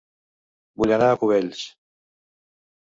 [0.83, 1.63] Vull anar a Cubells